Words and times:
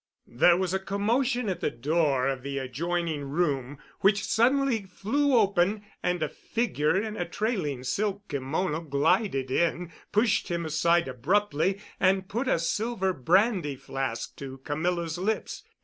There 0.25 0.57
was 0.57 0.73
a 0.73 0.79
commotion 0.79 1.47
at 1.47 1.59
the 1.61 1.69
door 1.69 2.27
of 2.27 2.41
the 2.41 2.57
adjoining 2.57 3.25
room, 3.25 3.77
which 3.99 4.23
suddenly 4.25 4.81
flew 4.81 5.35
open, 5.37 5.83
and 6.01 6.23
a 6.23 6.27
figure 6.27 6.99
in 6.99 7.15
a 7.15 7.29
trailing 7.29 7.83
silk 7.83 8.27
kimono 8.27 8.81
glided 8.81 9.51
in, 9.51 9.91
pushed 10.11 10.47
him 10.47 10.65
aside 10.65 11.07
abruptly, 11.07 11.79
and 11.99 12.27
put 12.27 12.47
a 12.47 12.57
silver 12.57 13.13
brandy 13.13 13.75
flask 13.75 14.35
to 14.37 14.57
Camilla's 14.65 15.19
lips. 15.19 15.65